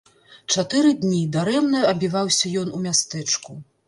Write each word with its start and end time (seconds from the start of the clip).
Чатыры 0.53 0.93
дні 1.03 1.19
дарэмна 1.35 1.81
абіваўся 1.91 2.53
ён 2.63 2.73
у 2.79 2.81
мястэчку. 2.87 3.59